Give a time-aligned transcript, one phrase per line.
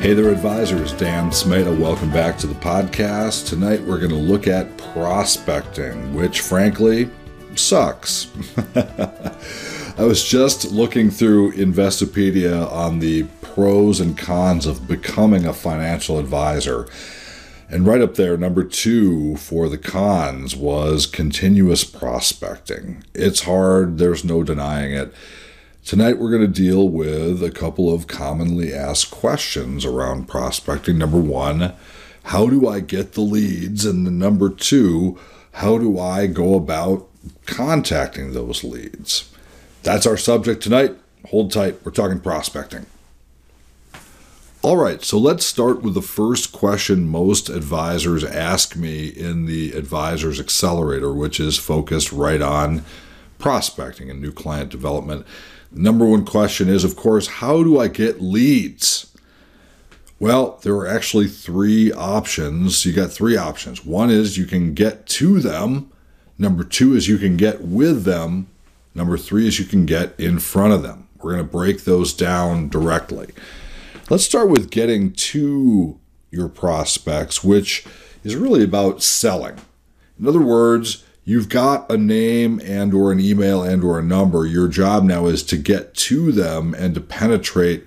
[0.00, 0.94] Hey there, advisors.
[0.94, 1.78] Dan Smeda.
[1.78, 3.46] Welcome back to the podcast.
[3.46, 7.10] Tonight we're going to look at prospecting, which frankly
[7.54, 8.28] sucks.
[8.74, 16.18] I was just looking through Investopedia on the pros and cons of becoming a financial
[16.18, 16.88] advisor.
[17.68, 23.04] And right up there, number two for the cons was continuous prospecting.
[23.12, 25.12] It's hard, there's no denying it.
[25.84, 30.98] Tonight, we're going to deal with a couple of commonly asked questions around prospecting.
[30.98, 31.72] Number one,
[32.24, 33.84] how do I get the leads?
[33.86, 35.18] And the number two,
[35.54, 37.08] how do I go about
[37.46, 39.32] contacting those leads?
[39.82, 40.96] That's our subject tonight.
[41.30, 42.86] Hold tight, we're talking prospecting.
[44.62, 49.72] All right, so let's start with the first question most advisors ask me in the
[49.72, 52.84] Advisors Accelerator, which is focused right on
[53.38, 55.26] prospecting and new client development.
[55.72, 59.06] Number one question is, of course, how do I get leads?
[60.18, 62.84] Well, there are actually three options.
[62.84, 63.84] You got three options.
[63.84, 65.90] One is you can get to them.
[66.38, 68.48] Number two is you can get with them.
[68.94, 71.08] Number three is you can get in front of them.
[71.18, 73.28] We're going to break those down directly.
[74.10, 75.98] Let's start with getting to
[76.30, 77.86] your prospects, which
[78.24, 79.58] is really about selling.
[80.18, 84.46] In other words, you've got a name and or an email and or a number.
[84.46, 87.84] Your job now is to get to them and to penetrate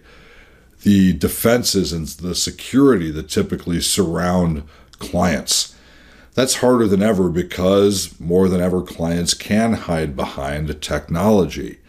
[0.84, 4.64] the defenses and the security that typically surround
[5.00, 5.76] clients.
[6.34, 11.80] That's harder than ever because more than ever clients can hide behind technology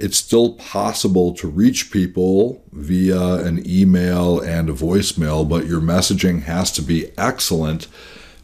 [0.00, 6.44] it's still possible to reach people via an email and a voicemail, but your messaging
[6.44, 7.86] has to be excellent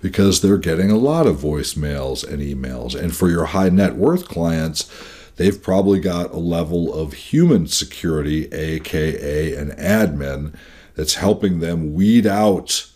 [0.06, 2.94] because they're getting a lot of voicemails and emails.
[2.94, 4.88] And for your high net worth clients,
[5.34, 10.54] they've probably got a level of human security, aka an admin,
[10.94, 12.88] that's helping them weed out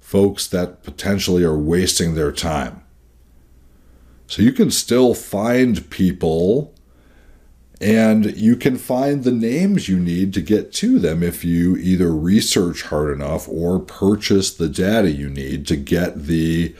[0.00, 2.82] folks that potentially are wasting their time.
[4.26, 6.74] So you can still find people
[7.82, 12.14] and you can find the names you need to get to them if you either
[12.14, 16.76] research hard enough or purchase the data you need to get the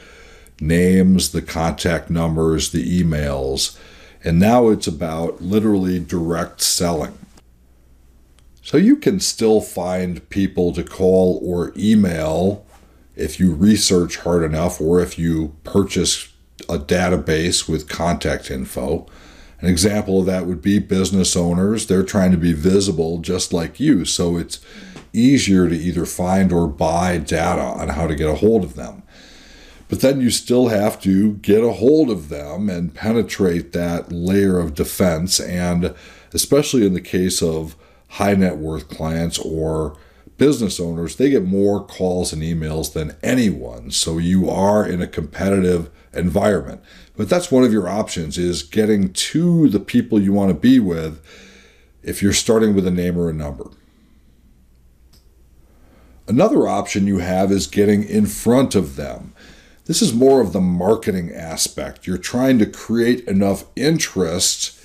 [0.60, 3.76] names, the contact numbers, the emails.
[4.22, 7.18] And now it's about literally direct selling.
[8.62, 12.64] So you can still find people to call or email
[13.16, 16.28] if you research hard enough or if you purchase
[16.68, 19.08] a database with contact info.
[19.62, 21.86] An example of that would be business owners.
[21.86, 24.04] They're trying to be visible just like you.
[24.04, 24.58] So it's
[25.12, 29.04] easier to either find or buy data on how to get a hold of them.
[29.88, 34.58] But then you still have to get a hold of them and penetrate that layer
[34.58, 35.38] of defense.
[35.38, 35.94] And
[36.32, 37.76] especially in the case of
[38.08, 39.96] high net worth clients or
[40.38, 43.92] business owners, they get more calls and emails than anyone.
[43.92, 46.82] So you are in a competitive environment.
[47.16, 50.80] But that's one of your options is getting to the people you want to be
[50.80, 51.24] with
[52.02, 53.70] if you're starting with a name or a number.
[56.28, 59.34] Another option you have is getting in front of them.
[59.86, 62.06] This is more of the marketing aspect.
[62.06, 64.78] You're trying to create enough interest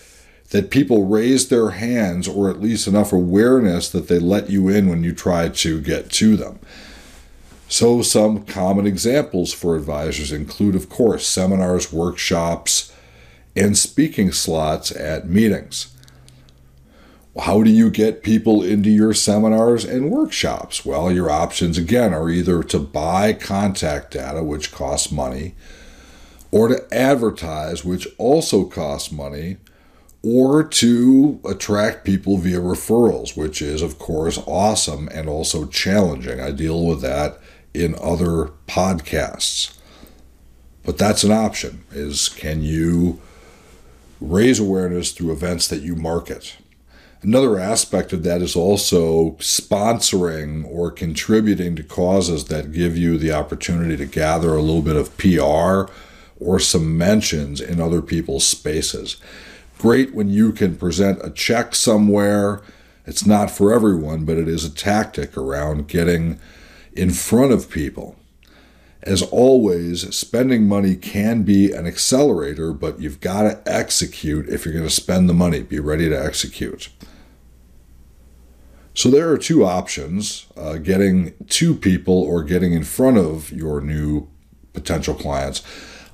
[0.49, 4.89] that people raise their hands or at least enough awareness that they let you in
[4.89, 6.59] when you try to get to them.
[7.69, 12.93] So, some common examples for advisors include, of course, seminars, workshops,
[13.57, 15.93] and speaking slots at meetings.
[17.37, 20.85] How do you get people into your seminars and workshops?
[20.85, 25.53] Well, your options again are either to buy contact data, which costs money,
[26.51, 29.57] or to advertise, which also costs money,
[30.23, 36.39] or to attract people via referrals, which is, of course, awesome and also challenging.
[36.39, 37.39] I deal with that
[37.73, 39.77] in other podcasts.
[40.83, 43.19] But that's an option is can you
[44.21, 46.55] raise awareness through events that you market?
[47.21, 53.31] Another aspect of that is also sponsoring or contributing to causes that give you the
[53.31, 55.91] opportunity to gather a little bit of PR
[56.39, 59.17] or some mentions in other people's spaces.
[59.79, 62.61] Great when you can present a check somewhere.
[63.05, 66.39] It's not for everyone, but it is a tactic around getting
[66.97, 68.15] in front of people.
[69.03, 74.73] As always, spending money can be an accelerator, but you've got to execute if you're
[74.73, 75.61] going to spend the money.
[75.61, 76.89] Be ready to execute.
[78.93, 83.79] So there are two options uh, getting to people or getting in front of your
[83.79, 84.27] new
[84.73, 85.61] potential clients.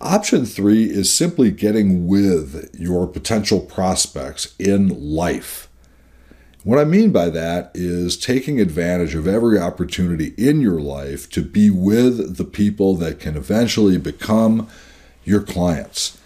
[0.02, 5.70] Option three is simply getting with your potential prospects in life.
[6.64, 11.42] What I mean by that is taking advantage of every opportunity in your life to
[11.42, 14.70] be with the people that can eventually become
[15.26, 16.18] your clients.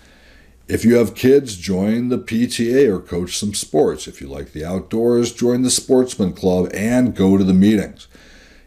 [0.68, 4.08] If you have kids, join the PTA or coach some sports.
[4.08, 8.08] If you like the outdoors, join the sportsman club and go to the meetings.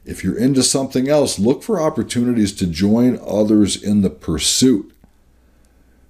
[0.04, 4.92] If you're into something else, look for opportunities to join others in the pursuit.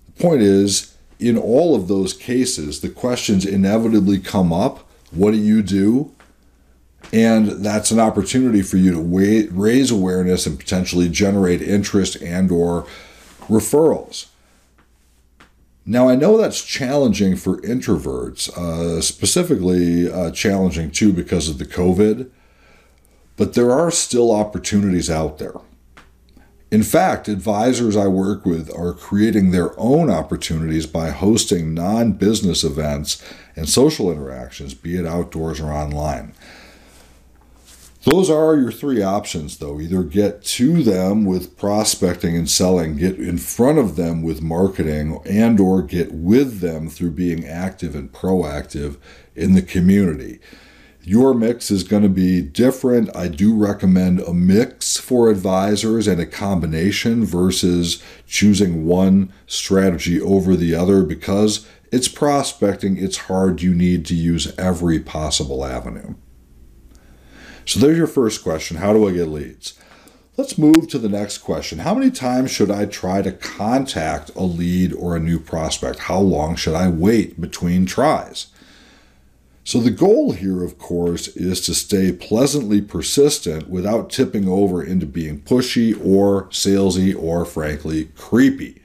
[0.06, 5.38] The point is, in all of those cases, the questions inevitably come up what do
[5.38, 6.12] you do?
[7.12, 12.86] And that's an opportunity for you to raise awareness and potentially generate interest and or
[13.48, 14.26] referrals.
[15.84, 21.64] Now, I know that's challenging for introverts, uh, specifically uh, challenging too because of the
[21.64, 22.30] COVID,
[23.36, 25.54] but there are still opportunities out there.
[26.70, 32.62] In fact, advisors I work with are creating their own opportunities by hosting non business
[32.62, 33.20] events
[33.56, 36.32] and social interactions, be it outdoors or online.
[38.04, 39.80] Those are your three options, though.
[39.80, 45.20] Either get to them with prospecting and selling, get in front of them with marketing,
[45.26, 48.96] and or get with them through being active and proactive
[49.34, 50.38] in the community.
[51.02, 53.14] Your mix is going to be different.
[53.16, 60.56] I do recommend a mix for advisors and a combination versus choosing one strategy over
[60.56, 63.62] the other because it's prospecting, it's hard.
[63.62, 66.14] You need to use every possible avenue.
[67.64, 69.78] So there's your first question How do I get leads?
[70.36, 71.80] Let's move to the next question.
[71.80, 76.00] How many times should I try to contact a lead or a new prospect?
[76.00, 78.46] How long should I wait between tries?
[79.62, 85.06] So, the goal here, of course, is to stay pleasantly persistent without tipping over into
[85.06, 88.82] being pushy or salesy or, frankly, creepy.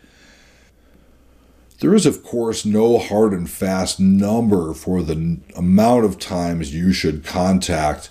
[1.80, 6.92] There is, of course, no hard and fast number for the amount of times you
[6.94, 8.10] should contact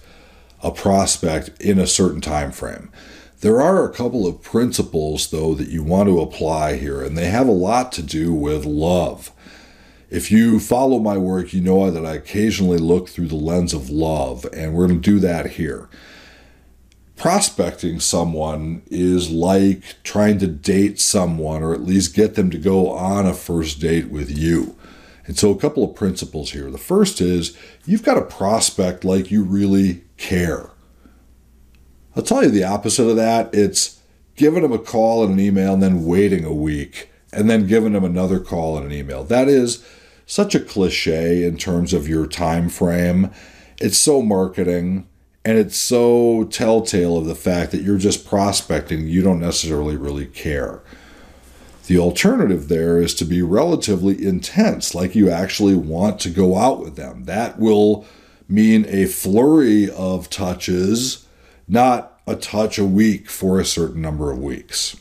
[0.63, 2.91] a prospect in a certain time frame.
[3.41, 7.27] There are a couple of principles, though, that you want to apply here, and they
[7.27, 9.31] have a lot to do with love.
[10.15, 13.91] If you follow my work, you know that I occasionally look through the lens of
[13.91, 15.89] love, and we're going to do that here.
[17.17, 22.91] Prospecting someone is like trying to date someone, or at least get them to go
[22.91, 24.77] on a first date with you.
[25.27, 26.71] And so, a couple of principles here.
[26.71, 30.71] The first is you've got to prospect like you really care.
[32.15, 33.53] I'll tell you the opposite of that.
[33.53, 34.01] It's
[34.37, 37.95] giving them a call and an email and then waiting a week and then giving
[37.95, 39.25] them another call and an email.
[39.25, 39.85] That is
[40.27, 43.31] such a cliche in terms of your time frame.
[43.81, 45.07] It's so marketing
[45.45, 50.27] and it's so telltale of the fact that you're just prospecting, you don't necessarily really
[50.27, 50.81] care.
[51.87, 56.81] The alternative there is to be relatively intense, like you actually want to go out
[56.81, 57.25] with them.
[57.25, 58.07] That will
[58.49, 61.27] mean a flurry of touches,
[61.69, 64.97] not a touch a week for a certain number of weeks.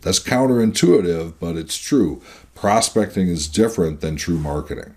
[0.00, 2.20] That's counterintuitive, but it's true.
[2.54, 4.94] Prospecting is different than true marketing.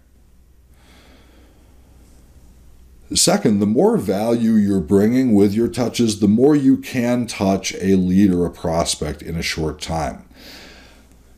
[3.13, 7.95] Second, the more value you're bringing with your touches, the more you can touch a
[7.95, 10.27] lead or a prospect in a short time.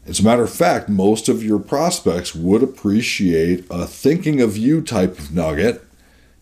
[0.07, 4.81] As a matter of fact, most of your prospects would appreciate a thinking of you
[4.81, 5.85] type of nugget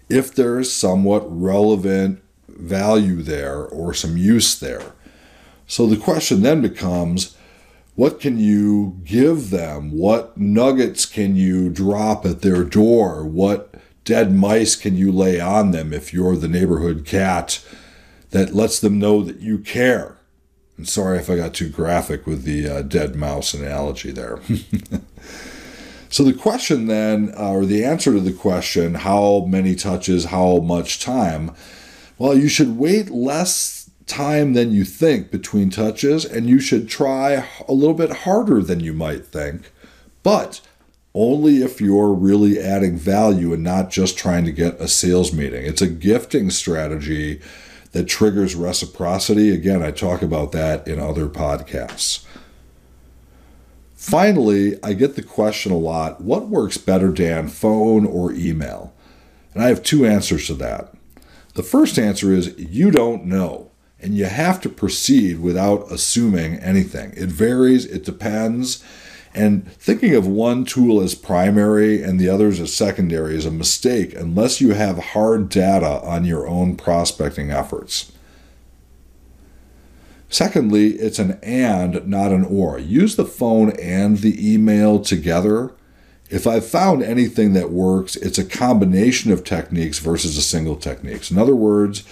[0.08, 4.94] if there's somewhat relevant value there or some use there.
[5.68, 7.37] So the question then becomes
[7.98, 9.92] what can you give them?
[9.92, 13.26] What nuggets can you drop at their door?
[13.26, 13.74] What
[14.04, 17.60] dead mice can you lay on them if you're the neighborhood cat
[18.30, 20.20] that lets them know that you care?
[20.78, 24.40] And sorry if I got too graphic with the uh, dead mouse analogy there.
[26.10, 30.60] so the question then, uh, or the answer to the question, how many touches, how
[30.60, 31.50] much time?
[32.20, 37.46] Well, you should wait less time than you think between touches, and you should try
[37.68, 39.72] a little bit harder than you might think,
[40.24, 40.62] but
[41.14, 45.66] only if you're really adding value and not just trying to get a sales meeting.
[45.66, 47.42] It's a gifting strategy
[47.92, 49.54] that triggers reciprocity.
[49.54, 52.24] Again, I talk about that in other podcasts.
[53.96, 58.94] Finally, I get the question a lot what works better, Dan, phone or email?
[59.54, 60.94] And I have two answers to that.
[61.56, 63.67] The first answer is you don't know
[64.00, 67.14] and you have to proceed without assuming anything.
[67.18, 68.84] It varies, it depends.
[69.34, 74.16] And thinking of one tool as primary and the others as secondary is a mistake
[74.16, 78.12] unless you have hard data on your own prospecting efforts.
[80.30, 82.78] Secondly, it's an and, not an or.
[82.80, 85.72] Use the phone and the email together,
[86.30, 91.32] If I've found anything that works, it's a combination of techniques versus a single technique.
[91.32, 92.04] In other words,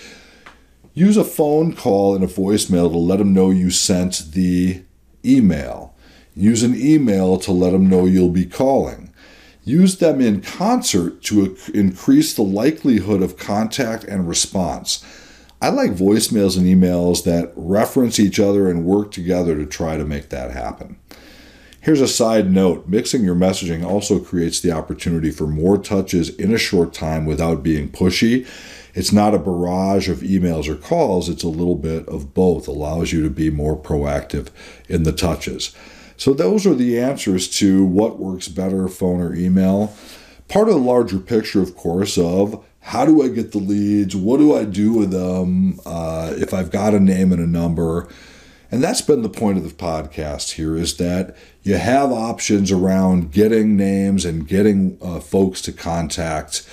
[0.96, 4.82] use a phone call and a voicemail to let them know you sent the
[5.24, 5.94] email.
[6.34, 9.14] Use an email to let them know you'll be calling.
[9.64, 15.04] Use them in concert to increase the likelihood of contact and response.
[15.62, 20.06] I like voicemails and emails that reference each other and work together to try to
[20.06, 20.98] make that happen.
[21.82, 26.54] Here's a side note mixing your messaging also creates the opportunity for more touches in
[26.54, 28.48] a short time without being pushy.
[28.96, 33.12] It's not a barrage of emails or calls, it's a little bit of both, allows
[33.12, 34.48] you to be more proactive
[34.88, 35.75] in the touches.
[36.18, 39.94] So, those are the answers to what works better, phone or email.
[40.48, 44.16] Part of the larger picture, of course, of how do I get the leads?
[44.16, 45.80] What do I do with them?
[45.86, 48.08] Uh, if I've got a name and a number,
[48.72, 53.32] and that's been the point of the podcast here is that you have options around
[53.32, 56.66] getting names and getting uh, folks to contact.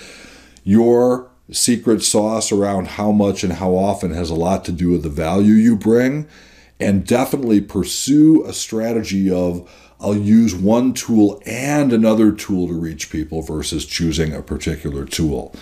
[0.64, 5.02] Your secret sauce around how much and how often has a lot to do with
[5.02, 6.28] the value you bring.
[6.78, 9.68] And definitely pursue a strategy of
[10.00, 15.54] I'll use one tool and another tool to reach people versus choosing a particular tool.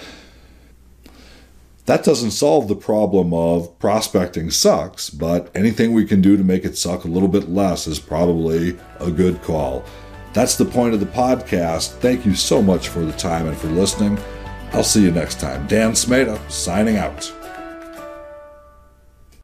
[1.84, 6.64] That doesn't solve the problem of prospecting sucks, but anything we can do to make
[6.64, 9.84] it suck a little bit less is probably a good call.
[10.32, 11.98] That's the point of the podcast.
[11.98, 14.18] Thank you so much for the time and for listening.
[14.72, 15.66] I'll see you next time.
[15.66, 17.32] Dan Smeda signing out.